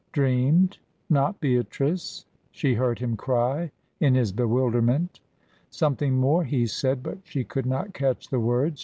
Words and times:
"Dreamed? 0.13 0.79
Not 1.11 1.39
Beatrice?" 1.39 2.25
she 2.49 2.73
heard 2.73 2.97
him 2.97 3.15
cry 3.15 3.69
in 3.99 4.15
his 4.15 4.31
bewilderment. 4.31 5.19
Something 5.69 6.15
more 6.15 6.43
he 6.43 6.65
said, 6.65 7.03
but 7.03 7.19
she 7.23 7.43
could 7.43 7.67
not 7.67 7.93
catch 7.93 8.27
the 8.27 8.39
words. 8.39 8.79